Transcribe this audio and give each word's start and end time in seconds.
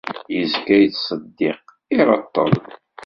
Izga 0.39 0.75
yettseddiq, 0.81 1.61
ireṭṭel. 1.97 2.51